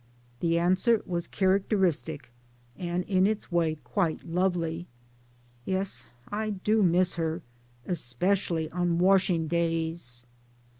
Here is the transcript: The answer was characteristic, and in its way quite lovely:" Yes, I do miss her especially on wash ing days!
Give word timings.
The 0.39 0.57
answer 0.57 1.03
was 1.05 1.27
characteristic, 1.27 2.31
and 2.75 3.03
in 3.03 3.27
its 3.27 3.51
way 3.51 3.75
quite 3.83 4.27
lovely:" 4.27 4.87
Yes, 5.65 6.07
I 6.29 6.49
do 6.49 6.81
miss 6.81 7.13
her 7.21 7.43
especially 7.85 8.67
on 8.71 8.97
wash 8.97 9.29
ing 9.29 9.45
days! 9.47 10.25